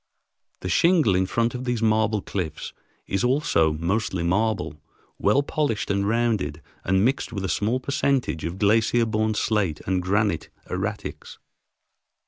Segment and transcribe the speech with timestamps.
[0.61, 2.73] The shingle in front of these marble cliffs
[3.05, 4.81] is also mostly marble,
[5.19, 10.01] well polished and rounded and mixed with a small percentage of glacier borne slate and
[10.01, 11.37] granite erratics.